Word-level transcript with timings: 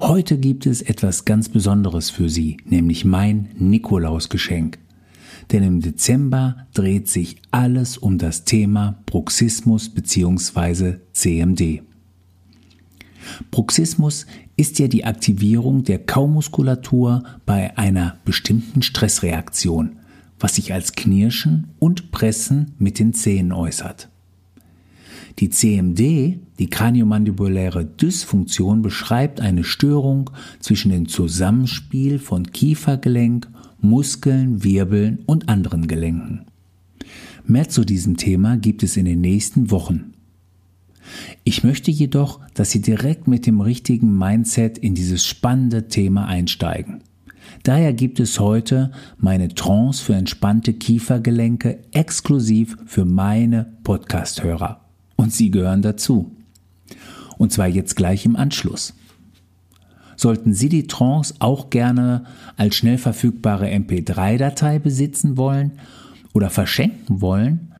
Heute 0.00 0.38
gibt 0.38 0.66
es 0.66 0.80
etwas 0.80 1.24
ganz 1.24 1.48
Besonderes 1.48 2.08
für 2.10 2.28
Sie, 2.28 2.58
nämlich 2.64 3.04
mein 3.04 3.48
Nikolausgeschenk. 3.58 4.78
Denn 5.50 5.64
im 5.64 5.80
Dezember 5.80 6.68
dreht 6.72 7.08
sich 7.08 7.42
alles 7.50 7.98
um 7.98 8.16
das 8.16 8.44
Thema 8.44 9.02
Bruxismus 9.06 9.88
bzw. 9.88 10.98
CMD. 11.12 11.82
Bruxismus 13.50 14.26
ist 14.56 14.78
ja 14.78 14.86
die 14.86 15.04
Aktivierung 15.04 15.82
der 15.82 15.98
Kaumuskulatur 15.98 17.24
bei 17.44 17.76
einer 17.76 18.18
bestimmten 18.24 18.82
Stressreaktion, 18.82 19.96
was 20.38 20.54
sich 20.54 20.72
als 20.72 20.92
Knirschen 20.92 21.72
und 21.80 22.12
Pressen 22.12 22.74
mit 22.78 23.00
den 23.00 23.14
Zähnen 23.14 23.52
äußert. 23.52 24.08
Die 25.38 25.50
CMD, 25.50 26.40
die 26.58 26.68
kraniomandibuläre 26.68 27.84
Dysfunktion, 27.84 28.82
beschreibt 28.82 29.40
eine 29.40 29.62
Störung 29.62 30.30
zwischen 30.58 30.90
dem 30.90 31.06
Zusammenspiel 31.06 32.18
von 32.18 32.50
Kiefergelenk, 32.50 33.48
Muskeln, 33.80 34.64
Wirbeln 34.64 35.20
und 35.26 35.48
anderen 35.48 35.86
Gelenken. 35.86 36.46
Mehr 37.46 37.68
zu 37.68 37.84
diesem 37.84 38.16
Thema 38.16 38.56
gibt 38.56 38.82
es 38.82 38.96
in 38.96 39.04
den 39.04 39.20
nächsten 39.20 39.70
Wochen. 39.70 40.12
Ich 41.44 41.62
möchte 41.62 41.92
jedoch, 41.92 42.40
dass 42.54 42.72
Sie 42.72 42.82
direkt 42.82 43.28
mit 43.28 43.46
dem 43.46 43.60
richtigen 43.60 44.18
Mindset 44.18 44.76
in 44.76 44.96
dieses 44.96 45.24
spannende 45.24 45.86
Thema 45.86 46.26
einsteigen. 46.26 47.04
Daher 47.62 47.92
gibt 47.92 48.18
es 48.18 48.40
heute 48.40 48.90
meine 49.18 49.54
Trance 49.54 50.04
für 50.04 50.14
entspannte 50.14 50.74
Kiefergelenke 50.74 51.78
exklusiv 51.92 52.76
für 52.86 53.04
meine 53.04 53.72
Podcast-Hörer 53.84 54.87
und 55.18 55.34
Sie 55.34 55.50
gehören 55.50 55.82
dazu. 55.82 56.30
Und 57.36 57.52
zwar 57.52 57.66
jetzt 57.66 57.96
gleich 57.96 58.24
im 58.24 58.36
Anschluss. 58.36 58.94
Sollten 60.16 60.54
Sie 60.54 60.70
die 60.70 60.86
Trance 60.86 61.34
auch 61.38 61.70
gerne 61.70 62.24
als 62.56 62.76
schnell 62.76 62.98
verfügbare 62.98 63.68
MP3-Datei 63.68 64.78
besitzen 64.78 65.36
wollen 65.36 65.72
oder 66.32 66.50
verschenken 66.50 67.20
wollen, 67.20 67.74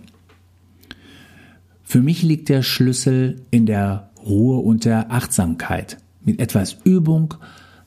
Für 1.84 2.02
mich 2.02 2.24
liegt 2.24 2.50
der 2.50 2.64
Schlüssel 2.64 3.42
in 3.52 3.66
der 3.66 4.12
Ruhe 4.26 4.60
und 4.60 4.86
der 4.86 5.12
Achtsamkeit. 5.12 5.98
Mit 6.24 6.40
etwas 6.40 6.78
Übung 6.84 7.34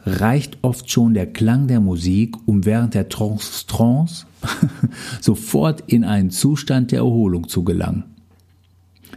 reicht 0.05 0.59
oft 0.63 0.91
schon 0.91 1.15
der 1.15 1.33
Klang 1.33 1.69
der 1.69 1.81
Musik, 1.81 2.37
um 2.47 2.67
während 2.67 2.95
der 2.95 3.09
Trance, 3.09 3.67
Trance 3.67 4.27
sofort 5.21 5.83
in 5.87 6.05
einen 6.05 6.31
Zustand 6.31 6.93
der 6.93 7.01
Erholung 7.01 7.49
zu 7.49 7.65
gelangen. 7.65 8.05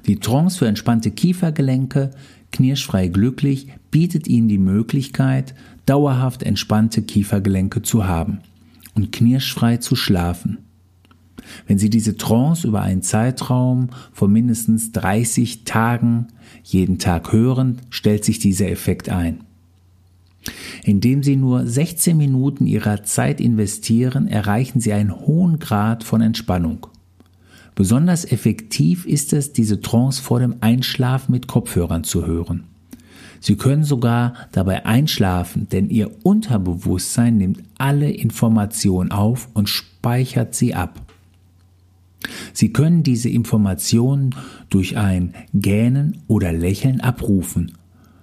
Die 0.06 0.20
Trance 0.20 0.60
für 0.60 0.68
entspannte 0.68 1.12
Kiefergelenke, 1.12 2.12
knirschfrei 2.52 3.08
glücklich, 3.08 3.68
bietet 3.92 4.28
Ihnen 4.28 4.48
die 4.48 4.58
Möglichkeit, 4.58 5.54
dauerhaft 5.86 6.44
entspannte 6.44 7.02
Kiefergelenke 7.02 7.82
zu 7.82 8.08
haben 8.08 8.40
und 8.96 9.12
knirschfrei 9.12 9.78
zu 9.78 9.96
schlafen. 9.96 10.60
Wenn 11.66 11.78
Sie 11.78 11.90
diese 11.90 12.18
Trance 12.18 12.68
über 12.68 12.82
einen 12.82 13.02
Zeitraum 13.02 13.90
von 14.12 14.32
mindestens 14.32 14.92
30 14.92 15.64
Tagen 15.64 16.28
jeden 16.64 17.00
Tag 17.00 17.32
hören, 17.32 17.78
stellt 17.90 18.26
sich 18.26 18.40
dieser 18.40 18.70
Effekt 18.70 19.10
ein. 19.10 19.47
Indem 20.84 21.24
Sie 21.24 21.36
nur 21.36 21.66
16 21.66 22.16
Minuten 22.16 22.66
Ihrer 22.66 23.04
Zeit 23.04 23.42
investieren, 23.42 24.28
erreichen 24.28 24.80
Sie 24.80 24.94
einen 24.94 25.16
hohen 25.16 25.60
Grad 25.60 26.04
von 26.04 26.22
Entspannung. 26.22 26.88
Besonders 27.76 28.26
effektiv 28.26 29.06
ist 29.06 29.34
es, 29.34 29.54
diese 29.54 29.82
Trance 29.82 30.22
vor 30.22 30.40
dem 30.40 30.56
Einschlafen 30.62 31.32
mit 31.32 31.48
Kopfhörern 31.48 32.04
zu 32.04 32.26
hören. 32.26 32.64
Sie 33.40 33.56
können 33.56 33.84
sogar 33.84 34.34
dabei 34.52 34.86
einschlafen, 34.86 35.68
denn 35.72 35.90
Ihr 35.90 36.10
Unterbewusstsein 36.24 37.38
nimmt 37.38 37.64
alle 37.78 38.10
Informationen 38.10 39.12
auf 39.12 39.50
und 39.54 39.70
speichert 39.70 40.56
sie 40.56 40.74
ab. 40.74 41.02
Sie 42.54 42.74
können 42.74 43.04
diese 43.04 43.30
Informationen 43.30 44.34
durch 44.70 44.98
ein 44.98 45.36
Gähnen 45.54 46.18
oder 46.28 46.52
Lächeln 46.52 47.02
abrufen, 47.02 47.74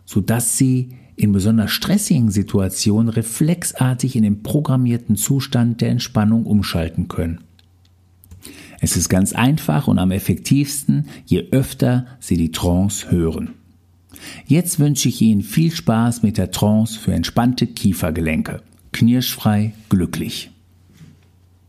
sodass 0.05 0.59
Sie 0.59 0.91
in 1.17 1.33
besonders 1.33 1.71
stressigen 1.71 2.31
Situationen 2.31 3.09
reflexartig 3.09 4.17
in 4.17 4.23
den 4.23 4.43
programmierten 4.43 5.17
Zustand 5.17 5.81
der 5.81 5.91
Entspannung 5.91 6.45
umschalten 6.45 7.09
können. 7.09 7.41
Es 8.81 8.97
ist 8.97 9.09
ganz 9.09 9.33
einfach 9.33 9.89
und 9.89 9.99
am 9.99 10.11
effektivsten, 10.11 11.09
je 11.25 11.49
öfter 11.53 12.07
Sie 12.21 12.37
die 12.37 12.51
Trance 12.51 13.11
hören. 13.11 13.51
Jetzt 14.47 14.79
wünsche 14.79 15.09
ich 15.09 15.21
Ihnen 15.21 15.43
viel 15.43 15.73
Spaß 15.73 16.23
mit 16.23 16.39
der 16.39 16.51
Trance 16.51 16.99
für 16.99 17.13
entspannte 17.13 17.67
Kiefergelenke. 17.67 18.63
Knirschfrei, 18.93 19.73
glücklich. 19.89 20.51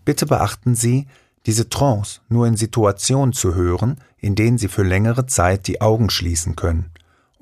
Bitte 0.04 0.26
beachten 0.26 0.76
Sie, 0.76 1.08
diese 1.46 1.70
Trance 1.70 2.22
nur 2.30 2.48
in 2.48 2.58
Situationen 2.58 3.34
zu 3.34 3.56
hören, 3.56 3.98
in 4.18 4.36
denen 4.36 4.58
Sie 4.58 4.68
für 4.68 4.84
längere 4.84 5.26
Zeit 5.26 5.68
die 5.68 5.82
Augen 5.82 6.10
schließen 6.10 6.56
können 6.56 6.92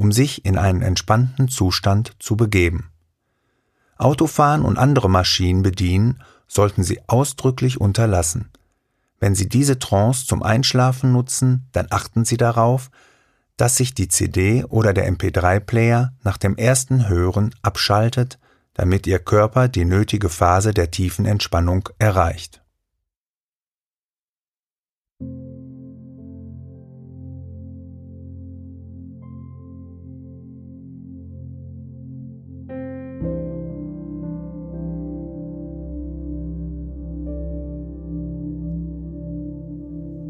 um 0.03 0.11
sich 0.11 0.43
in 0.43 0.57
einen 0.57 0.81
entspannten 0.81 1.47
Zustand 1.47 2.11
zu 2.19 2.35
begeben. 2.35 2.91
Autofahren 3.97 4.63
und 4.63 4.77
andere 4.77 5.09
Maschinen 5.09 5.63
bedienen 5.63 6.21
sollten 6.45 6.83
Sie 6.83 6.99
ausdrücklich 7.07 7.79
unterlassen. 7.79 8.51
Wenn 9.21 9.33
Sie 9.33 9.47
diese 9.47 9.79
Trance 9.79 10.25
zum 10.25 10.43
Einschlafen 10.43 11.13
nutzen, 11.13 11.69
dann 11.71 11.87
achten 11.89 12.25
Sie 12.25 12.35
darauf, 12.35 12.91
dass 13.55 13.77
sich 13.77 13.93
die 13.93 14.09
CD 14.09 14.65
oder 14.65 14.91
der 14.93 15.09
MP3-Player 15.09 16.11
nach 16.23 16.37
dem 16.37 16.57
ersten 16.57 17.07
Hören 17.07 17.55
abschaltet, 17.61 18.39
damit 18.73 19.07
Ihr 19.07 19.19
Körper 19.19 19.69
die 19.69 19.85
nötige 19.85 20.27
Phase 20.27 20.73
der 20.73 20.91
tiefen 20.91 21.25
Entspannung 21.25 21.87
erreicht. 21.97 22.62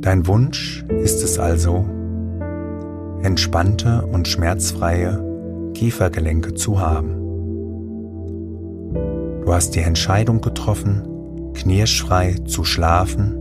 Dein 0.04 0.28
Wunsch 0.28 0.84
ist 1.02 1.24
es 1.24 1.40
also, 1.40 1.86
entspannte 3.22 4.06
und 4.12 4.28
schmerzfreie 4.28 5.72
Kiefergelenke 5.76 6.56
zu 6.56 6.82
haben. 6.82 7.16
Du 9.46 9.54
hast 9.54 9.76
die 9.76 9.80
Entscheidung 9.80 10.42
getroffen, 10.42 11.54
knirschfrei 11.54 12.36
zu 12.46 12.66
schlafen 12.66 13.38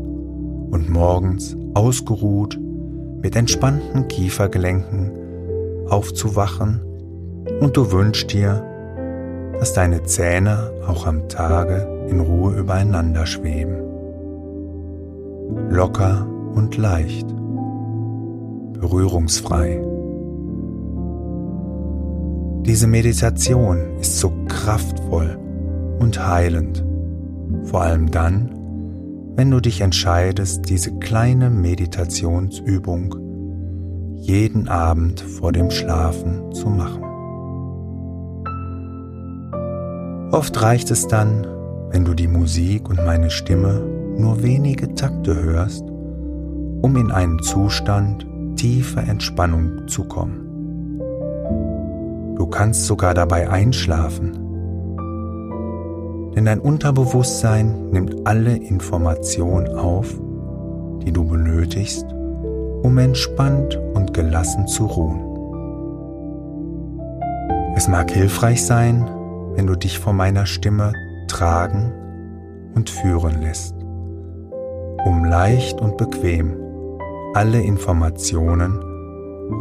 und 0.70 0.88
morgens 0.88 1.56
ausgeruht 1.74 2.60
mit 3.20 3.34
entspannten 3.34 4.06
Kiefergelenken 4.06 5.10
aufzuwachen 5.88 6.80
und 7.60 7.76
du 7.76 7.90
wünschst 7.90 8.32
dir, 8.32 8.64
dass 9.58 9.72
deine 9.72 10.04
Zähne 10.04 10.70
auch 10.86 11.08
am 11.08 11.28
Tage 11.28 12.06
in 12.08 12.20
Ruhe 12.20 12.54
übereinander 12.56 13.26
schweben. 13.26 13.82
Locker 15.68 16.28
und 16.54 16.76
leicht, 16.76 17.26
berührungsfrei. 18.72 19.82
Diese 22.64 22.86
Meditation 22.86 23.98
ist 24.00 24.18
so 24.18 24.32
kraftvoll 24.48 25.38
und 25.98 26.24
heilend 26.24 26.84
vor 27.64 27.82
allem 27.82 28.10
dann, 28.10 28.50
wenn 29.36 29.50
du 29.50 29.60
dich 29.60 29.80
entscheidest, 29.80 30.68
diese 30.68 30.92
kleine 30.98 31.50
Meditationsübung 31.50 33.16
jeden 34.18 34.68
Abend 34.68 35.20
vor 35.20 35.52
dem 35.52 35.70
Schlafen 35.70 36.52
zu 36.52 36.68
machen. 36.68 37.02
Oft 40.32 40.62
reicht 40.62 40.90
es 40.90 41.08
dann, 41.08 41.46
wenn 41.90 42.04
du 42.04 42.14
die 42.14 42.28
Musik 42.28 42.88
und 42.88 43.04
meine 43.04 43.30
Stimme 43.30 43.82
nur 44.16 44.42
wenige 44.42 44.94
Takte 44.94 45.34
hörst, 45.42 45.84
um 46.82 46.96
in 46.96 47.10
einen 47.10 47.40
Zustand 47.40 48.26
tiefer 48.56 49.02
Entspannung 49.04 49.88
zu 49.88 50.04
kommen. 50.04 50.98
Du 52.36 52.46
kannst 52.46 52.86
sogar 52.86 53.14
dabei 53.14 53.48
einschlafen, 53.48 54.32
denn 56.34 56.44
dein 56.44 56.60
Unterbewusstsein 56.60 57.90
nimmt 57.90 58.26
alle 58.26 58.56
Informationen 58.56 59.68
auf, 59.76 60.08
die 61.04 61.12
du 61.12 61.24
benötigst, 61.24 62.04
um 62.82 62.98
entspannt 62.98 63.80
und 63.94 64.12
gelassen 64.12 64.66
zu 64.66 64.86
ruhen. 64.86 65.20
Es 67.76 67.88
mag 67.88 68.10
hilfreich 68.10 68.64
sein, 68.64 69.08
wenn 69.54 69.66
du 69.66 69.76
dich 69.76 69.98
von 69.98 70.16
meiner 70.16 70.46
Stimme 70.46 70.92
tragen 71.28 71.92
und 72.74 72.90
führen 72.90 73.40
lässt, 73.42 73.74
um 75.04 75.24
leicht 75.24 75.80
und 75.80 75.96
bequem 75.96 76.61
alle 77.34 77.62
Informationen 77.62 78.78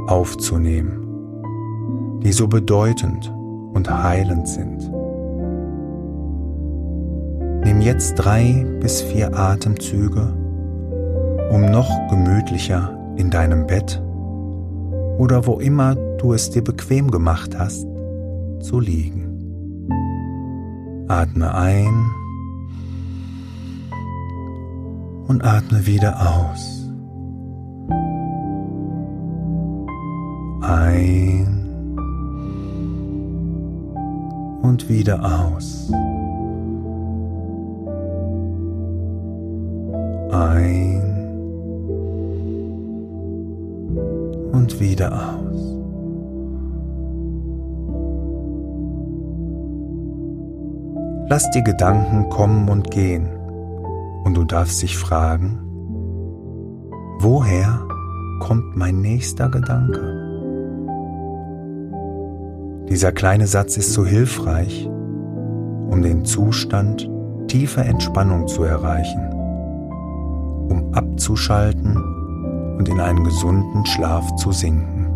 aufzunehmen, 0.08 2.20
die 2.24 2.32
so 2.32 2.48
bedeutend 2.48 3.34
und 3.74 3.90
heilend 3.90 4.48
sind. 4.48 4.90
Nimm 7.64 7.82
jetzt 7.82 8.16
drei 8.16 8.66
bis 8.80 9.02
vier 9.02 9.38
Atemzüge, 9.38 10.34
um 11.52 11.66
noch 11.66 11.90
gemütlicher 12.10 12.98
in 13.18 13.30
deinem 13.30 13.68
Bett 13.68 14.02
oder 15.18 15.46
wo 15.46 15.60
immer 15.60 15.96
du 16.18 16.34
es 16.34 16.50
dir 16.50 16.64
bequem 16.64 17.12
gemacht 17.12 17.58
hast, 17.58 17.86
zu 18.60 18.80
liegen. 18.80 19.28
Atme 21.08 21.54
ein 21.54 22.10
und 25.28 25.44
atme 25.44 25.86
wieder 25.86 26.20
aus. 26.20 26.81
Ein 30.92 31.48
und 34.62 34.90
wieder 34.90 35.20
aus. 35.24 35.90
Ein 40.32 41.02
und 44.52 44.80
wieder 44.82 45.14
aus. 45.14 45.78
Lass 51.30 51.50
die 51.52 51.64
Gedanken 51.64 52.30
kommen 52.30 52.68
und 52.68 52.92
gehen 52.92 53.30
und 54.26 54.36
du 54.36 54.44
darfst 54.44 54.82
dich 54.82 54.98
fragen, 54.98 55.58
woher 57.20 57.80
kommt 58.42 58.76
mein 58.76 59.00
nächster 59.00 59.48
Gedanke? 59.50 60.21
Dieser 62.92 63.14
kleine 63.14 63.48
Satz 63.48 63.78
ist 63.78 63.94
so 63.94 64.06
hilfreich, 64.06 64.86
um 64.86 66.02
den 66.02 66.26
Zustand 66.26 67.10
tiefer 67.48 67.86
Entspannung 67.86 68.50
zu 68.50 68.64
erreichen, 68.64 69.32
um 70.70 70.94
abzuschalten 70.94 71.96
und 72.78 72.90
in 72.90 73.00
einen 73.00 73.24
gesunden 73.24 73.86
Schlaf 73.86 74.36
zu 74.36 74.52
sinken. 74.52 75.08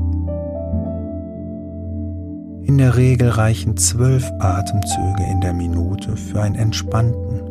In 2.63 2.77
der 2.77 2.95
Regel 2.95 3.27
reichen 3.27 3.75
zwölf 3.75 4.25
Atemzüge 4.39 5.25
in 5.29 5.41
der 5.41 5.53
Minute 5.53 6.15
für 6.15 6.43
einen 6.43 6.55
entspannten 6.55 7.41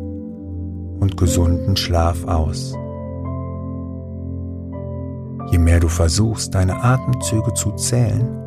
und 1.01 1.17
gesunden 1.17 1.77
Schlaf 1.77 2.25
aus. 2.25 2.73
Je 5.51 5.59
mehr 5.59 5.79
du 5.79 5.87
versuchst, 5.87 6.55
deine 6.55 6.83
Atemzüge 6.83 7.53
zu 7.53 7.73
zählen, 7.73 8.44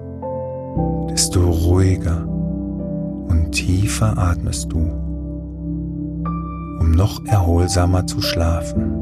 desto 1.10 1.40
ruhiger 1.40 2.26
und 2.26 3.50
tiefer 3.52 4.16
atmest 4.16 4.72
du, 4.72 4.78
um 6.80 6.92
noch 6.92 7.24
erholsamer 7.26 8.06
zu 8.06 8.20
schlafen. 8.20 8.92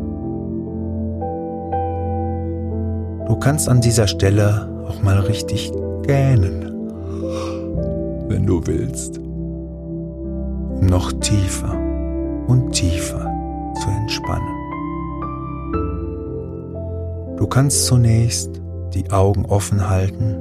Du 3.27 3.37
kannst 3.37 3.69
an 3.69 3.81
dieser 3.81 4.07
Stelle 4.07 4.69
auch 4.89 5.03
mal 5.03 5.19
richtig 5.19 5.73
gähnen 6.03 6.67
wenn 8.29 8.47
du 8.47 8.61
willst, 8.67 9.19
um 9.19 10.87
noch 10.87 11.13
tiefer 11.21 11.73
und 12.49 12.73
tiefer 12.73 13.31
zu 13.81 13.89
entspannen. 13.89 14.55
Du 17.37 17.47
kannst 17.47 17.87
zunächst 17.87 18.61
die 18.95 19.11
Augen 19.11 19.45
offen 19.47 19.89
halten 19.89 20.37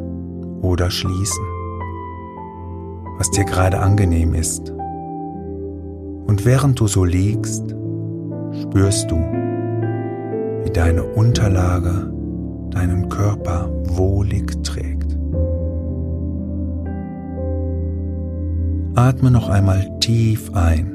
oder 0.66 0.90
schließen, 0.90 1.46
was 3.18 3.30
dir 3.32 3.46
gerade 3.46 3.80
angenehm 3.80 4.34
ist. 4.34 4.72
Und 6.28 6.44
während 6.44 6.80
du 6.80 6.88
so 6.88 7.06
liegst, 7.06 7.76
spürst 8.62 9.12
du, 9.12 9.16
wie 10.64 10.72
deine 10.72 11.04
Unterlage 11.04 12.12
deinen 12.72 13.08
Körper 13.10 13.70
wohlig 13.84 14.64
trägt. 14.64 15.16
Atme 18.96 19.30
noch 19.30 19.50
einmal 19.50 19.88
tief 20.00 20.52
ein. 20.54 20.92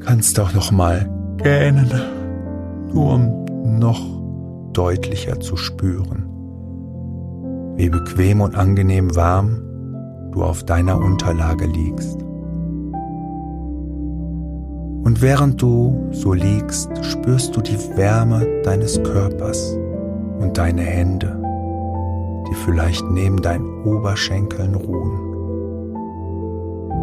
Kannst 0.00 0.40
auch 0.40 0.52
noch 0.54 0.72
mal 0.72 1.08
gähnen, 1.38 1.90
nur 2.92 3.14
um 3.14 3.78
noch 3.78 4.16
deutlicher 4.76 5.40
zu 5.40 5.56
spüren, 5.56 6.28
wie 7.76 7.88
bequem 7.88 8.40
und 8.40 8.54
angenehm 8.54 9.14
warm 9.16 9.62
du 10.32 10.42
auf 10.42 10.64
deiner 10.64 10.98
Unterlage 10.98 11.66
liegst. 11.66 12.18
Und 15.04 15.22
während 15.22 15.62
du 15.62 16.08
so 16.10 16.32
liegst, 16.32 16.90
spürst 17.04 17.56
du 17.56 17.60
die 17.60 17.78
Wärme 17.96 18.46
deines 18.64 19.02
Körpers 19.02 19.78
und 20.40 20.58
deine 20.58 20.82
Hände 20.82 21.40
die 22.48 22.54
vielleicht 22.54 23.04
neben 23.10 23.42
deinen 23.42 23.82
Oberschenkeln 23.84 24.74
ruhen, 24.74 25.96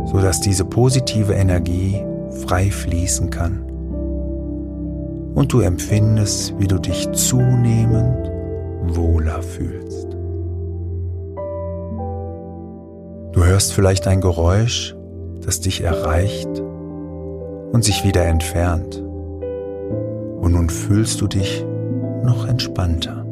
sodass 0.07 0.39
diese 0.41 0.65
positive 0.65 1.33
Energie 1.33 2.01
frei 2.45 2.71
fließen 2.71 3.29
kann 3.29 3.72
und 5.35 5.51
du 5.51 5.61
empfindest, 5.61 6.53
wie 6.59 6.67
du 6.67 6.77
dich 6.77 7.11
zunehmend 7.11 8.31
wohler 8.87 9.41
fühlst. 9.41 10.07
Du 13.33 13.43
hörst 13.43 13.73
vielleicht 13.73 14.07
ein 14.07 14.21
Geräusch, 14.21 14.95
das 15.41 15.59
dich 15.59 15.81
erreicht 15.81 16.61
und 17.71 17.83
sich 17.83 18.05
wieder 18.05 18.25
entfernt. 18.25 18.97
Und 20.39 20.53
nun 20.53 20.69
fühlst 20.69 21.19
du 21.19 21.27
dich 21.27 21.65
noch 22.23 22.47
entspannter. 22.47 23.25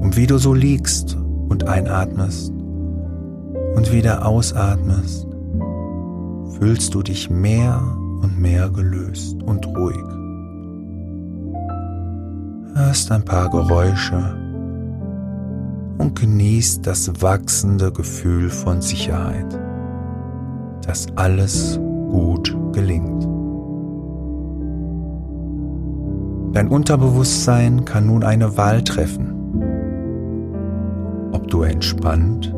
Und 0.00 0.16
wie 0.16 0.26
du 0.26 0.38
so 0.38 0.54
liegst 0.54 1.16
und 1.48 1.68
einatmest 1.68 2.52
und 3.74 3.92
wieder 3.92 4.26
ausatmest, 4.26 5.26
fühlst 6.58 6.94
du 6.94 7.02
dich 7.02 7.28
mehr 7.28 7.82
mehr 8.36 8.68
gelöst 8.70 9.42
und 9.42 9.66
ruhig. 9.66 9.96
Hörst 12.74 13.10
ein 13.10 13.24
paar 13.24 13.50
Geräusche 13.50 14.36
und 15.98 16.18
genießt 16.18 16.86
das 16.86 17.22
wachsende 17.22 17.90
Gefühl 17.90 18.50
von 18.50 18.82
Sicherheit, 18.82 19.58
dass 20.86 21.06
alles 21.16 21.80
gut 22.10 22.54
gelingt. 22.72 23.24
Dein 26.54 26.68
Unterbewusstsein 26.68 27.84
kann 27.84 28.06
nun 28.06 28.22
eine 28.24 28.56
Wahl 28.56 28.82
treffen 28.82 29.36
du 31.56 31.62
entspannt 31.62 32.52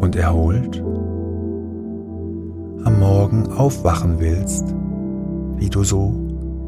und 0.00 0.16
erholt 0.16 0.82
am 2.84 2.98
Morgen 2.98 3.52
aufwachen 3.52 4.20
willst, 4.20 4.74
wie 5.56 5.70
du 5.70 5.84
so 5.84 6.14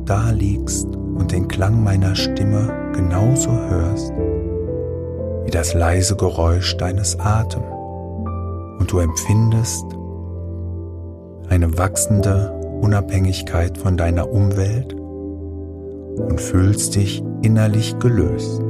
da 0.05 0.31
liegst 0.31 0.87
und 0.87 1.33
den 1.33 1.49
Klang 1.49 1.83
meiner 1.83 2.15
Stimme 2.15 2.93
genauso 2.93 3.51
hörst 3.51 4.13
wie 5.51 5.51
das 5.51 5.75
leise 5.75 6.15
Geräusch 6.15 6.77
deines 6.77 7.19
Atems 7.19 7.67
und 8.79 8.93
du 8.93 9.01
empfindest 9.01 9.85
eine 11.49 11.77
wachsende 11.77 12.53
Unabhängigkeit 12.81 13.77
von 13.77 13.97
deiner 13.97 14.31
Umwelt 14.31 14.95
und 14.95 16.41
fühlst 16.41 16.95
dich 16.95 17.25
innerlich 17.43 17.99
gelöst. 17.99 18.63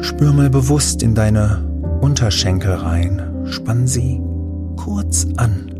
Spür 0.00 0.32
mal 0.32 0.48
bewusst 0.48 1.02
in 1.02 1.16
deine 1.16 1.68
Unterschenkel 2.00 2.72
rein, 2.74 3.27
spann 3.50 3.86
sie 3.86 4.20
kurz 4.76 5.26
an 5.36 5.72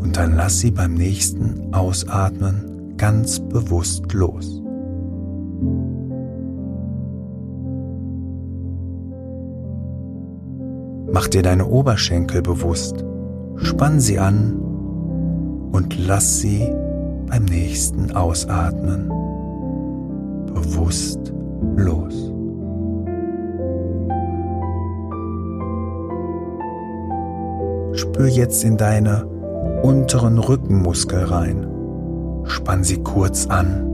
und 0.00 0.16
dann 0.16 0.36
lass 0.36 0.60
sie 0.60 0.70
beim 0.70 0.94
nächsten 0.94 1.74
Ausatmen 1.74 2.96
ganz 2.96 3.40
bewusst 3.40 4.12
los. 4.12 4.60
Mach 11.12 11.28
dir 11.28 11.42
deine 11.42 11.66
Oberschenkel 11.66 12.42
bewusst, 12.42 13.04
spann 13.56 14.00
sie 14.00 14.18
an 14.18 14.54
und 15.72 15.96
lass 16.06 16.40
sie 16.40 16.68
beim 17.28 17.44
nächsten 17.44 18.12
Ausatmen 18.12 19.08
bewusst 20.52 21.32
los. 21.76 22.33
Spür 27.94 28.26
jetzt 28.26 28.64
in 28.64 28.76
deine 28.76 29.24
unteren 29.82 30.38
Rückenmuskel 30.38 31.24
rein. 31.24 31.66
Spann 32.44 32.84
sie 32.84 33.02
kurz 33.02 33.46
an 33.46 33.84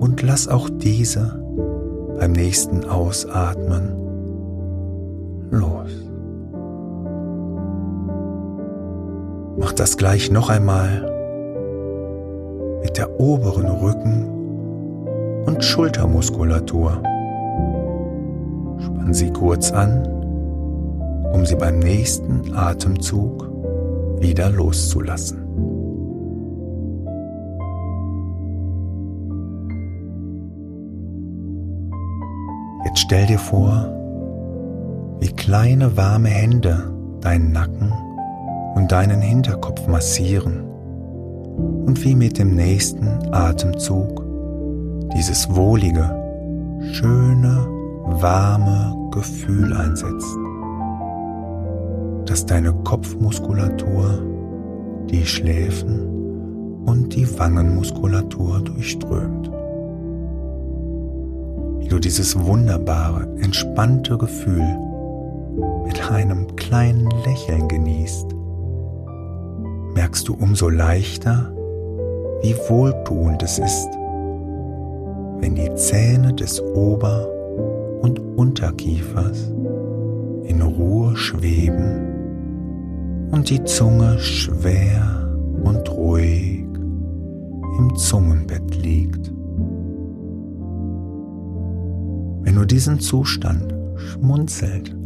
und 0.00 0.22
lass 0.22 0.48
auch 0.48 0.70
diese 0.70 1.42
beim 2.18 2.32
nächsten 2.32 2.84
Ausatmen 2.84 3.94
los. 5.50 5.90
Mach 9.58 9.72
das 9.72 9.96
gleich 9.96 10.30
noch 10.30 10.48
einmal 10.48 11.06
mit 12.82 12.96
der 12.96 13.20
oberen 13.20 13.66
Rücken- 13.66 14.26
und 15.46 15.62
Schultermuskulatur. 15.62 17.02
Spann 18.78 19.12
sie 19.12 19.30
kurz 19.30 19.70
an, 19.72 20.19
um 21.32 21.46
sie 21.46 21.56
beim 21.56 21.78
nächsten 21.78 22.54
Atemzug 22.54 23.48
wieder 24.20 24.50
loszulassen. 24.50 25.38
Jetzt 32.84 33.00
stell 33.00 33.26
dir 33.26 33.38
vor, 33.38 33.88
wie 35.20 35.28
kleine 35.28 35.96
warme 35.96 36.28
Hände 36.28 36.92
deinen 37.20 37.52
Nacken 37.52 37.92
und 38.74 38.90
deinen 38.90 39.20
Hinterkopf 39.20 39.86
massieren 39.86 40.64
und 41.86 42.02
wie 42.04 42.14
mit 42.14 42.38
dem 42.38 42.54
nächsten 42.54 43.06
Atemzug 43.32 44.24
dieses 45.14 45.54
wohlige, 45.54 46.10
schöne, 46.92 47.66
warme 48.04 48.96
Gefühl 49.12 49.72
einsetzt, 49.72 50.38
dass 52.30 52.46
deine 52.46 52.72
Kopfmuskulatur, 52.84 54.22
die 55.10 55.26
Schläfen 55.26 56.84
und 56.86 57.12
die 57.12 57.26
Wangenmuskulatur 57.36 58.60
durchströmt. 58.60 59.50
Wie 61.80 61.88
du 61.88 61.98
dieses 61.98 62.40
wunderbare, 62.40 63.26
entspannte 63.40 64.16
Gefühl 64.16 64.64
mit 65.84 66.08
einem 66.08 66.54
kleinen 66.54 67.10
Lächeln 67.24 67.66
genießt, 67.66 68.28
merkst 69.96 70.28
du 70.28 70.34
umso 70.34 70.68
leichter, 70.68 71.52
wie 72.42 72.54
wohltuend 72.68 73.42
es 73.42 73.58
ist, 73.58 73.88
wenn 75.40 75.56
die 75.56 75.74
Zähne 75.74 76.32
des 76.32 76.62
Ober- 76.62 77.28
und 78.02 78.20
Unterkiefers 78.36 79.52
in 80.44 80.62
Ruhe 80.62 81.16
schweben 81.16 82.09
und 83.30 83.48
die 83.48 83.62
Zunge 83.64 84.18
schwer 84.18 85.28
und 85.62 85.88
ruhig 85.90 86.64
im 87.78 87.96
Zungenbett 87.96 88.74
liegt. 88.76 89.32
Wenn 92.42 92.54
du 92.54 92.64
diesen 92.64 92.98
Zustand 92.98 93.74
schmunzelt, 93.96 94.96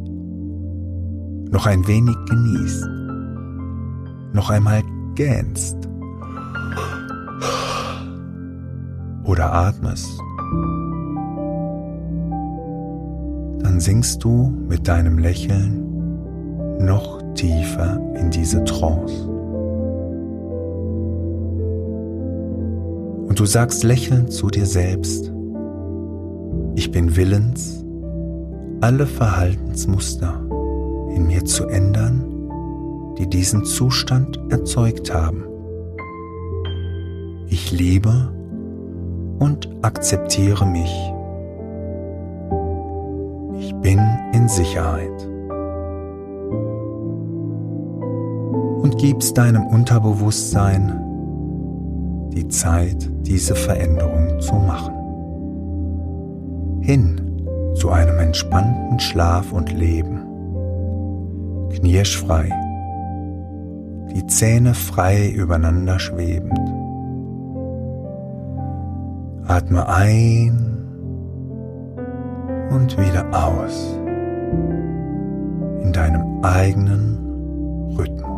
noch 1.50 1.66
ein 1.66 1.86
wenig 1.86 2.16
genießt, 2.28 2.88
noch 4.32 4.50
einmal 4.50 4.82
gähnst 5.14 5.76
oder 9.24 9.52
atmest, 9.52 10.18
dann 13.60 13.78
sinkst 13.78 14.22
du 14.24 14.52
mit 14.68 14.88
deinem 14.88 15.18
Lächeln 15.18 15.83
noch 16.78 17.22
tiefer 17.34 18.00
in 18.14 18.30
diese 18.30 18.62
Trance. 18.64 19.28
Und 23.28 23.40
du 23.40 23.46
sagst 23.46 23.82
lächelnd 23.82 24.32
zu 24.32 24.48
dir 24.48 24.66
selbst, 24.66 25.32
ich 26.76 26.90
bin 26.90 27.16
willens, 27.16 27.84
alle 28.80 29.06
Verhaltensmuster 29.06 30.40
in 31.14 31.26
mir 31.26 31.44
zu 31.44 31.66
ändern, 31.66 32.24
die 33.18 33.28
diesen 33.28 33.64
Zustand 33.64 34.38
erzeugt 34.50 35.12
haben. 35.12 35.44
Ich 37.48 37.72
liebe 37.72 38.32
und 39.38 39.68
akzeptiere 39.82 40.66
mich. 40.66 40.92
Ich 43.60 43.74
bin 43.76 44.00
in 44.32 44.48
Sicherheit. 44.48 45.33
Und 48.84 48.98
gibst 48.98 49.38
deinem 49.38 49.66
Unterbewusstsein 49.66 51.00
die 52.34 52.46
Zeit, 52.48 53.08
diese 53.22 53.54
Veränderung 53.54 54.38
zu 54.42 54.54
machen. 54.56 54.92
Hin 56.82 57.18
zu 57.76 57.88
einem 57.88 58.18
entspannten 58.18 59.00
Schlaf 59.00 59.52
und 59.52 59.72
Leben. 59.72 60.20
Knirschfrei. 61.70 62.50
Die 64.14 64.26
Zähne 64.26 64.74
frei 64.74 65.30
übereinander 65.30 65.98
schwebend. 65.98 66.60
Atme 69.46 69.88
ein 69.88 70.76
und 72.70 72.98
wieder 72.98 73.24
aus 73.32 73.98
in 75.82 75.90
deinem 75.90 76.42
eigenen 76.42 77.94
Rhythmus. 77.96 78.33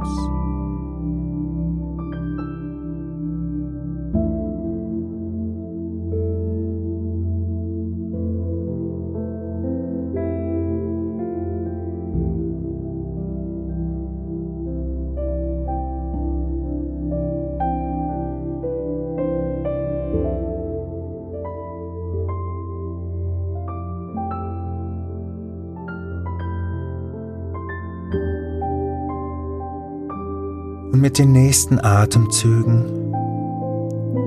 Mit 31.06 31.18
den 31.20 31.30
nächsten 31.30 31.78
Atemzügen 31.78 32.84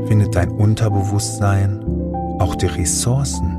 findet 0.07 0.33
dein 0.33 0.49
Unterbewusstsein 0.49 1.83
auch 2.39 2.55
die 2.55 2.67
Ressourcen 2.67 3.57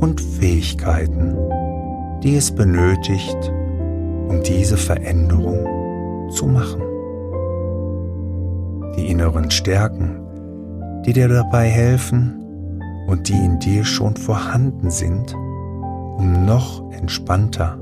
und 0.00 0.20
Fähigkeiten, 0.20 1.36
die 2.24 2.34
es 2.34 2.50
benötigt, 2.50 3.52
um 4.26 4.42
diese 4.42 4.76
Veränderung 4.76 6.32
zu 6.32 6.46
machen. 6.46 6.82
Die 8.96 9.06
inneren 9.06 9.48
Stärken, 9.52 10.18
die 11.06 11.12
dir 11.12 11.28
dabei 11.28 11.68
helfen 11.68 12.82
und 13.06 13.28
die 13.28 13.38
in 13.38 13.60
dir 13.60 13.84
schon 13.84 14.16
vorhanden 14.16 14.90
sind, 14.90 15.32
um 16.16 16.44
noch 16.44 16.90
entspannter, 16.90 17.78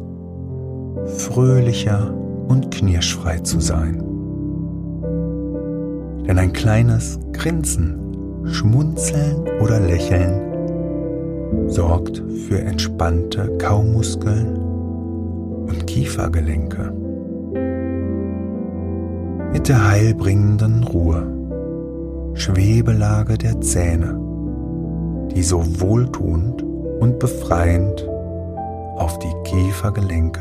fröhlicher 1.17 2.13
und 2.47 2.71
knirschfrei 2.71 3.39
zu 3.39 3.59
sein. 3.59 4.14
Denn 6.27 6.39
ein 6.39 6.53
kleines 6.53 7.19
Grinsen, 7.33 8.45
Schmunzeln 8.47 9.45
oder 9.61 9.81
Lächeln 9.81 11.69
sorgt 11.69 12.23
für 12.49 12.61
entspannte 12.61 13.57
Kaumuskeln 13.59 14.57
und 15.67 15.87
Kiefergelenke. 15.87 16.93
Mit 19.53 19.69
der 19.69 19.89
heilbringenden 19.89 20.85
Ruhe, 20.85 21.27
Schwebelage 22.35 23.39
der 23.39 23.61
Zähne, 23.61 24.19
die 25.35 25.43
so 25.43 25.63
wohltuend 25.81 26.63
und 27.01 27.19
befreiend 27.19 28.09
auf 28.97 29.19
die 29.19 29.33
Kiefergelenke 29.45 30.41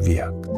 wirkt. 0.00 0.53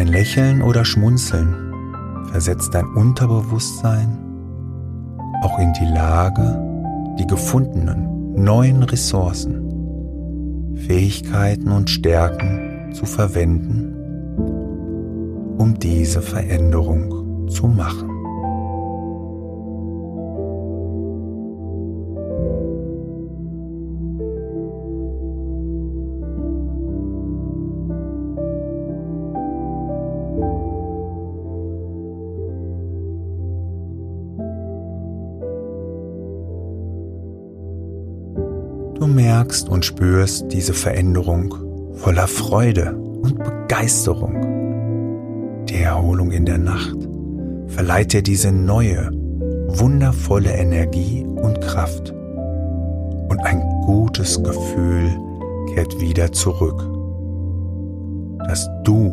Dein 0.00 0.08
Lächeln 0.08 0.62
oder 0.62 0.82
Schmunzeln 0.86 1.74
versetzt 2.30 2.72
dein 2.72 2.86
Unterbewusstsein 2.86 4.18
auch 5.42 5.58
in 5.58 5.74
die 5.74 5.84
Lage, 5.84 6.58
die 7.18 7.26
gefundenen 7.26 8.32
neuen 8.34 8.82
Ressourcen, 8.82 10.74
Fähigkeiten 10.86 11.70
und 11.70 11.90
Stärken 11.90 12.94
zu 12.94 13.04
verwenden, 13.04 13.94
um 15.58 15.78
diese 15.78 16.22
Veränderung 16.22 17.50
zu 17.50 17.66
machen. 17.66 18.09
Merkst 39.50 39.68
und 39.68 39.84
spürst 39.84 40.52
diese 40.52 40.72
Veränderung 40.72 41.52
voller 41.94 42.28
Freude 42.28 42.94
und 42.94 43.36
Begeisterung. 43.36 45.66
Die 45.68 45.82
Erholung 45.82 46.30
in 46.30 46.44
der 46.44 46.58
Nacht 46.58 46.96
verleiht 47.66 48.12
dir 48.12 48.22
diese 48.22 48.52
neue, 48.52 49.10
wundervolle 49.66 50.52
Energie 50.52 51.24
und 51.24 51.60
Kraft. 51.62 52.14
Und 53.28 53.40
ein 53.42 53.60
gutes 53.86 54.40
Gefühl 54.40 55.10
kehrt 55.74 56.00
wieder 56.00 56.30
zurück, 56.30 56.88
dass 58.46 58.68
du 58.84 59.10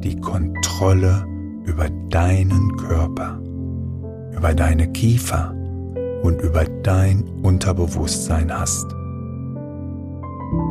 die 0.00 0.20
Kontrolle 0.20 1.24
über 1.64 1.88
deinen 2.10 2.76
Körper, 2.76 3.40
über 4.36 4.54
deine 4.54 4.92
Kiefer 4.92 5.54
und 6.22 6.42
über 6.42 6.64
dein 6.82 7.24
Unterbewusstsein 7.42 8.52
hast. 8.52 8.94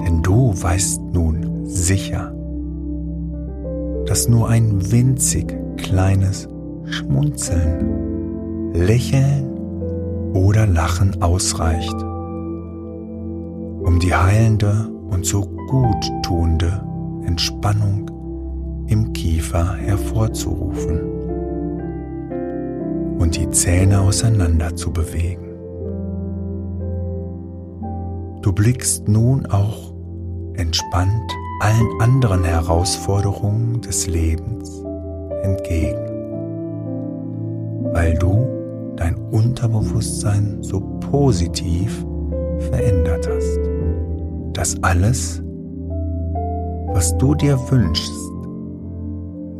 Denn 0.05 0.21
du 0.21 0.53
weißt 0.55 1.01
nun 1.13 1.65
sicher, 1.65 2.33
dass 4.05 4.27
nur 4.27 4.49
ein 4.49 4.91
winzig 4.91 5.55
kleines 5.77 6.47
Schmunzeln, 6.85 8.73
Lächeln 8.73 9.45
oder 10.33 10.67
Lachen 10.67 11.21
ausreicht, 11.21 12.01
um 13.83 13.99
die 14.01 14.13
heilende 14.13 14.89
und 15.09 15.25
so 15.25 15.41
gut 15.69 16.11
tuende 16.23 16.83
Entspannung 17.25 18.09
im 18.87 19.13
Kiefer 19.13 19.75
hervorzurufen 19.75 20.99
und 23.19 23.37
die 23.37 23.49
Zähne 23.49 24.01
auseinander 24.01 24.75
zu 24.75 24.91
bewegen. 24.91 25.52
Du 28.43 28.51
blickst 28.51 29.08
nun 29.08 29.45
auch 29.45 29.93
entspannt 30.56 31.32
allen 31.62 32.01
anderen 32.01 32.43
Herausforderungen 32.43 33.79
des 33.79 34.06
Lebens 34.06 34.84
entgegen, 35.43 36.06
weil 37.93 38.15
du 38.15 38.45
dein 38.97 39.15
Unterbewusstsein 39.32 40.62
so 40.62 40.82
positiv 40.99 42.06
verändert 42.60 43.29
hast, 43.34 43.60
dass 44.51 44.84
alles, 44.84 45.41
was 46.88 47.17
du 47.19 47.36
dir 47.36 47.58
wünschst, 47.71 48.12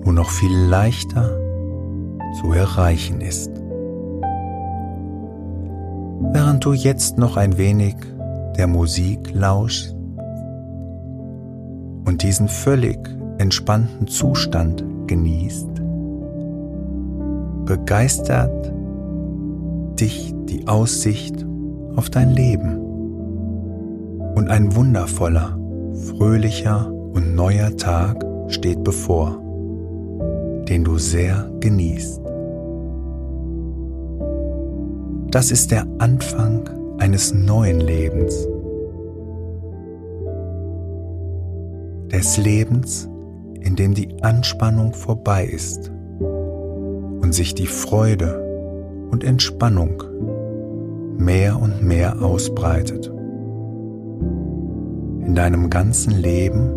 nur 0.04 0.14
noch 0.14 0.30
viel 0.30 0.58
leichter 0.68 1.40
zu 2.42 2.52
erreichen 2.52 3.22
ist. 3.22 3.50
Während 6.34 6.66
du 6.66 6.74
jetzt 6.74 7.18
noch 7.18 7.38
ein 7.38 7.58
wenig 7.58 7.96
der 8.58 8.68
Musik 8.68 9.34
lauscht 9.34 9.94
und 12.06 12.22
diesen 12.24 12.48
völlig 12.48 13.00
entspannten 13.38 14.08
Zustand 14.08 14.84
genießt, 15.08 15.70
begeistert 17.66 18.74
dich 20.00 20.34
die 20.46 20.68
Aussicht 20.68 21.46
auf 21.96 22.10
dein 22.10 22.32
Leben 22.32 22.78
und 24.36 24.50
ein 24.50 24.76
wundervoller, 24.76 25.58
fröhlicher 25.94 26.92
und 26.92 27.36
neuer 27.36 27.76
Tag 27.78 28.26
steht 28.48 28.84
bevor, 28.84 29.40
den 30.68 30.84
du 30.84 30.98
sehr 30.98 31.50
genießt. 31.60 32.22
Das 35.32 35.50
ist 35.52 35.72
der 35.72 35.88
Anfang 35.98 36.70
eines 37.04 37.34
neuen 37.34 37.82
Lebens. 37.82 38.48
Des 42.10 42.38
Lebens, 42.38 43.10
in 43.60 43.76
dem 43.76 43.94
die 43.94 44.08
Anspannung 44.22 44.94
vorbei 44.94 45.44
ist 45.44 45.92
und 47.20 47.34
sich 47.34 47.56
die 47.56 47.68
Freude 47.68 48.40
und 49.12 49.26
Entspannung 49.26 50.02
mehr 51.18 51.62
und 51.62 51.84
mehr 51.84 52.24
ausbreitet. 52.24 53.08
In 55.26 55.36
deinem 55.36 55.70
ganzen 55.70 56.14
Leben 56.14 56.72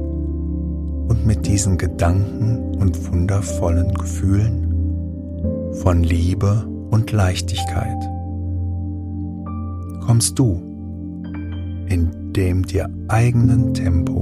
und 1.06 1.24
mit 1.24 1.46
diesen 1.46 1.78
Gedanken 1.78 2.74
und 2.80 3.12
wundervollen 3.12 3.94
Gefühlen 3.94 5.70
von 5.74 6.02
Liebe 6.02 6.66
und 6.90 7.12
Leichtigkeit 7.12 8.15
kommst 10.06 10.38
du 10.38 10.62
in 11.88 12.32
dem 12.32 12.64
dir 12.64 12.88
eigenen 13.08 13.74
Tempo 13.74 14.20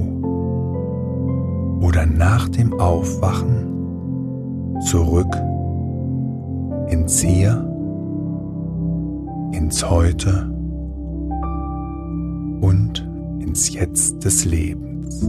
oder 1.83 2.07
nach 2.07 2.49
dem 2.49 2.73
Aufwachen 2.81 4.79
zurück 4.87 5.37
ins 6.89 7.21
Hier, 7.21 7.71
ins 9.53 9.89
Heute 9.89 10.51
und 12.63 13.07
ins 13.41 13.75
Jetzt 13.75 14.25
des 14.25 14.47
Lebens. 14.47 15.29